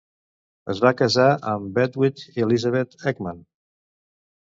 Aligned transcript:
Es 0.73 0.81
va 0.85 0.93
casar 1.01 1.27
amb 1.53 1.79
Hedvig 1.83 2.25
Elisabeth 2.47 3.09
Ekman. 3.15 3.49